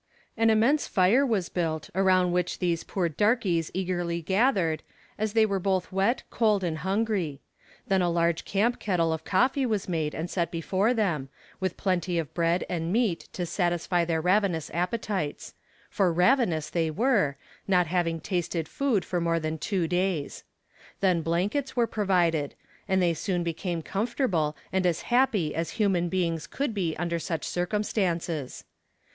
An 0.35 0.49
immense 0.49 0.87
fire 0.87 1.23
was 1.23 1.47
built, 1.47 1.91
around 1.93 2.31
which 2.31 2.57
these 2.57 2.83
poor 2.83 3.07
darkies 3.07 3.69
eagerly 3.71 4.19
gathered, 4.19 4.81
as 5.19 5.33
they 5.33 5.45
were 5.45 5.59
both 5.59 5.91
wet, 5.91 6.23
cold 6.31 6.63
and 6.63 6.79
hungry; 6.79 7.39
then 7.87 8.01
a 8.01 8.09
large 8.09 8.43
camp 8.43 8.79
kettle 8.79 9.13
of 9.13 9.23
coffee 9.23 9.63
was 9.63 9.87
made 9.87 10.15
and 10.15 10.27
set 10.27 10.49
before 10.49 10.95
them, 10.95 11.29
with 11.59 11.77
plenty 11.77 12.17
of 12.17 12.33
bread 12.33 12.65
and 12.67 12.91
meat 12.91 13.29
to 13.33 13.45
satisfy 13.45 14.03
their 14.03 14.21
ravenous 14.21 14.71
appetites 14.73 15.53
for 15.87 16.11
ravenous 16.11 16.67
they 16.71 16.89
were, 16.89 17.35
not 17.67 17.85
having 17.85 18.19
tasted 18.19 18.67
food 18.67 19.05
for 19.05 19.21
more 19.21 19.39
than 19.39 19.59
two 19.59 19.87
days. 19.87 20.43
Then 21.01 21.21
blankets 21.21 21.75
were 21.75 21.85
provided, 21.85 22.55
and 22.87 23.03
they 23.03 23.13
soon 23.13 23.43
became 23.43 23.83
comfortable, 23.83 24.57
and 24.73 24.83
as 24.87 25.03
happy 25.03 25.53
as 25.53 25.69
human 25.77 26.09
beings 26.09 26.47
could 26.47 26.73
be 26.73 26.95
under 26.97 27.19
such 27.19 27.43
circumstances. 27.45 28.63